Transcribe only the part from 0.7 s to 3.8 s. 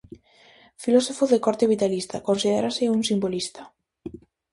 Filósofo de corte vitalista, considérase un simbolista.